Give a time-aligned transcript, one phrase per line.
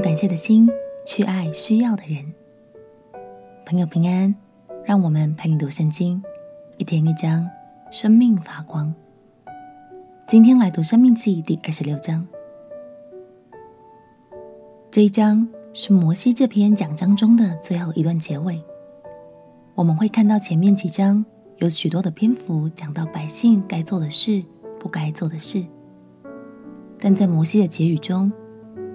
[0.00, 0.68] 感谢的心
[1.04, 2.24] 去爱需要的人。
[3.66, 4.34] 朋友平安，
[4.84, 6.22] 让我们陪你读圣经，
[6.78, 7.46] 一天一章，
[7.90, 8.94] 生命发光。
[10.26, 12.26] 今天来读《生命记》第二十六章。
[14.90, 18.62] 这一章是摩西这篇讲章中的最后一段结尾。
[19.74, 21.24] 我们会看到前面几章
[21.58, 24.42] 有许多的篇幅讲到百姓该做的事、
[24.78, 25.62] 不该做的事，
[26.98, 28.32] 但在摩西的结语中，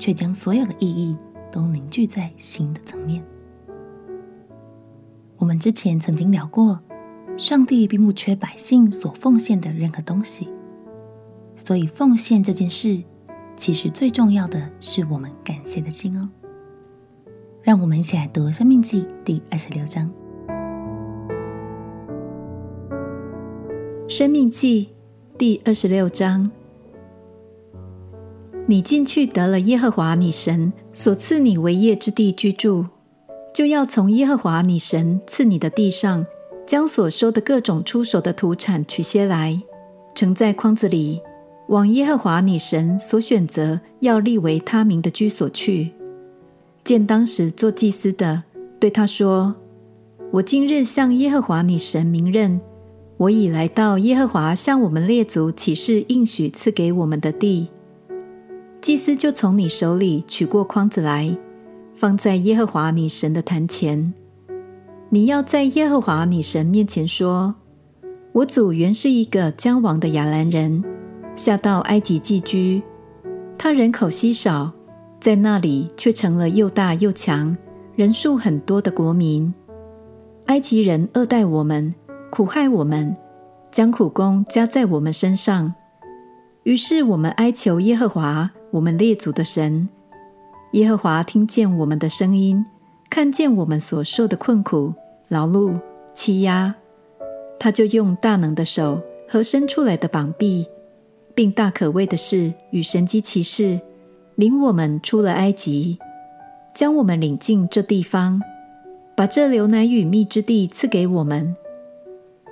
[0.00, 1.16] 却将所有的意义
[1.52, 3.22] 都凝聚在新的层面。
[5.36, 6.80] 我们之前曾经聊过，
[7.36, 10.48] 上帝并不缺百姓所奉献的任何东西，
[11.54, 13.04] 所以奉献这件事，
[13.56, 16.28] 其实最重要的是我们感谢的心哦。
[17.62, 20.10] 让我们一起来读《生命记》第二十六章。
[24.08, 24.86] 《生命记》
[25.38, 26.50] 第二十六章。
[28.70, 32.86] 你进去得了耶和华你神所赐你为业之地居住，
[33.52, 36.24] 就要从耶和华你神赐你的地上，
[36.64, 39.60] 将所收的各种出手的土产取些来，
[40.14, 41.20] 盛在筐子里，
[41.66, 45.90] 往耶和华你神所选择要立为他名的居所去。
[46.84, 48.44] 见当时做祭司的，
[48.78, 49.56] 对他说
[50.30, 52.60] ：“我今日向耶和华你神明认，
[53.16, 57.66] 我已来到耶和华向我们列祖起誓应许赐给我们的地。”
[58.80, 61.36] 祭司就从你手里取过筐子来，
[61.94, 64.14] 放在耶和华你神的坛前。
[65.10, 67.54] 你要在耶和华你神面前说
[68.32, 70.82] ：“我祖原是一个将亡的亚兰人，
[71.36, 72.82] 下到埃及寄居。
[73.58, 74.72] 他人口稀少，
[75.20, 77.54] 在那里却成了又大又强、
[77.94, 79.52] 人数很多的国民。
[80.46, 81.92] 埃及人恶待我们，
[82.30, 83.14] 苦害我们，
[83.70, 85.74] 将苦工加在我们身上。
[86.62, 89.88] 于是我们哀求耶和华。”我们列祖的神
[90.72, 92.64] 耶和华听见我们的声音，
[93.10, 94.94] 看见我们所受的困苦、
[95.26, 95.74] 劳碌、
[96.14, 96.72] 欺压，
[97.58, 100.64] 他就用大能的手和伸出来的膀臂，
[101.34, 103.80] 并大可畏的事与神迹奇事，
[104.36, 105.98] 领我们出了埃及，
[106.72, 108.40] 将我们领进这地方，
[109.16, 111.56] 把这流奶与蜜之地赐给我们。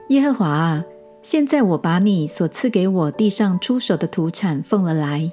[0.09, 0.85] 耶和华啊，
[1.23, 5.31] 现在我把你所赐给我地上出手的土产奉了来。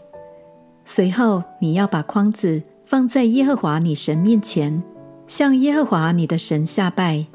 [0.88, 4.84] 随后，你要把筐子放在耶和华你神面前，
[5.26, 7.26] 向耶和华你的神下拜。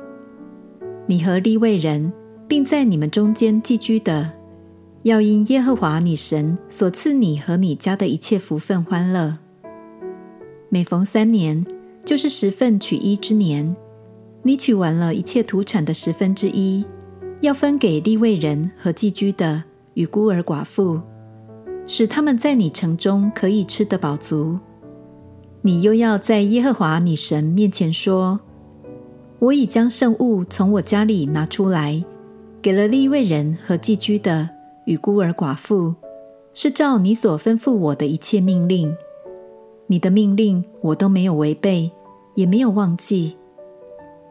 [1.06, 2.12] 你和利未人，
[2.46, 4.30] 并在你们中间寄居的，
[5.02, 9.38] 要因耶和华你神所赐你和你家的一切福分欢乐。
[10.68, 11.66] 每逢三年，
[12.04, 13.74] 就是十分取一之年，
[14.44, 16.84] 你取完了一切土产的十分之一，
[17.40, 21.00] 要分给利未人和寄居的与孤儿寡妇。
[21.86, 24.58] 使他们在你城中可以吃得饱足。
[25.62, 28.40] 你又要在耶和华你神面前说
[29.40, 32.02] ：“我已将圣物从我家里拿出来，
[32.62, 34.48] 给了利未人和寄居的
[34.86, 35.94] 与孤儿寡妇，
[36.54, 38.94] 是照你所吩咐我的一切命令。
[39.86, 41.90] 你的命令我都没有违背，
[42.34, 43.36] 也没有忘记。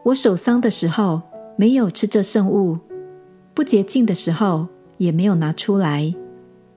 [0.04, 1.22] 我守丧的时候
[1.56, 2.78] 没有吃这圣物，
[3.54, 6.12] 不洁净的时候也没有拿出来。”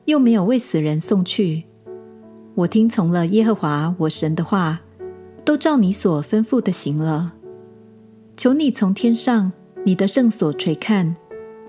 [0.06, 1.64] 又没有为死人送去。
[2.56, 4.82] 我听从了耶和华我神的话，
[5.44, 7.34] 都照你所吩咐的行了。
[8.38, 9.52] 求你从天上
[9.86, 11.16] 你的圣所垂看，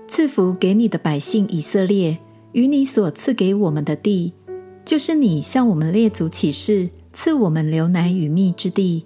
[0.07, 2.17] 赐福给你的百姓以色列
[2.51, 4.33] 与你所赐给我们的地，
[4.83, 9.05] 就是你向我们列祖起誓赐我们流奶与蜜之地。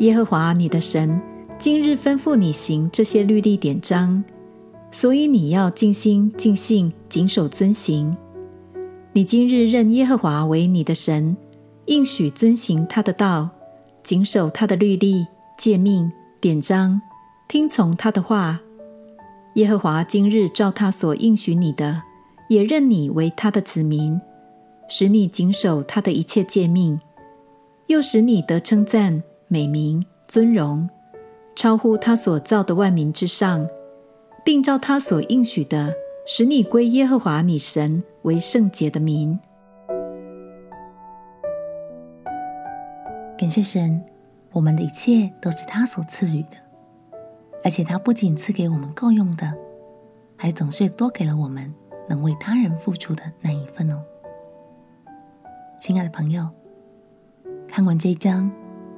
[0.00, 1.20] 耶和华你的神
[1.58, 4.24] 今日吩咐你行这些律例典章。
[4.94, 8.14] 所以你要尽心尽性谨守遵行。
[9.14, 11.34] 你今日认耶和华为你的神，
[11.86, 13.48] 应许遵行他的道，
[14.04, 15.26] 谨守他的律例、
[15.58, 17.00] 诫命、典章，
[17.48, 18.60] 听从他的话。
[19.54, 22.02] 耶和华今日照他所应许你的，
[22.50, 24.20] 也认你为他的子民，
[24.88, 27.00] 使你谨守他的一切诫命，
[27.86, 30.88] 又使你得称赞、美名、尊荣，
[31.56, 33.66] 超乎他所造的万民之上。
[34.44, 35.94] 并照他所应许的，
[36.26, 39.38] 使你归耶和华你神为圣洁的民。
[43.38, 44.02] 感谢神，
[44.52, 46.56] 我们的一切都是他所赐予的，
[47.64, 49.52] 而且他不仅赐给我们够用的，
[50.36, 51.72] 还总是多给了我们
[52.08, 54.02] 能为他人付出的那一份哦。
[55.78, 56.48] 亲爱的朋友，
[57.68, 58.50] 看完这一章，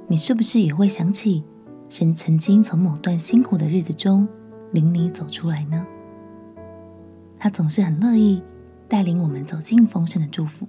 [0.08, 1.44] 你是不是也会想起
[1.88, 4.28] 神曾经从某段辛苦的日子中，
[4.74, 5.86] 领你走出来呢？
[7.38, 8.42] 他总是很乐意
[8.88, 10.66] 带领我们走进丰盛的祝福。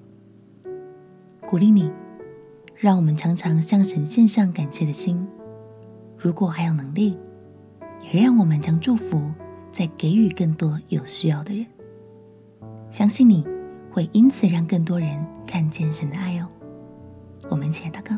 [1.41, 1.91] 鼓励你，
[2.75, 5.27] 让我们常常向神献上感谢的心。
[6.17, 7.17] 如果还有能力，
[8.03, 9.31] 也让我们将祝福
[9.71, 11.65] 再给予更多有需要的人。
[12.91, 13.43] 相信你
[13.91, 16.47] 会因此让更多人看见神的爱哦。
[17.49, 18.15] 我们一起来祷告。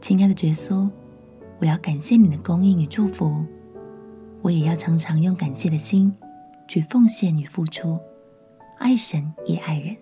[0.00, 0.88] 亲爱的耶稣，
[1.58, 3.44] 我要感谢你的供应与祝福，
[4.42, 6.14] 我也要常常用感谢的心
[6.66, 7.98] 去奉献与付出，
[8.78, 9.96] 爱神也爱人。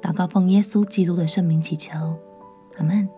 [0.00, 1.96] 祷告奉耶稣基督的圣名祈求，
[2.76, 3.08] 阿门。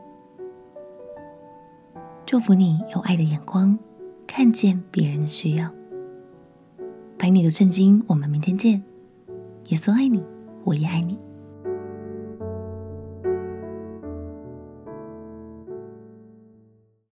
[2.27, 3.79] 祝福你有爱的眼光，
[4.27, 5.71] 看见别人的需要。
[7.19, 8.83] 陪你读圣经，我们明天见。
[9.69, 10.23] 耶稣爱你，
[10.65, 11.19] 我也爱你。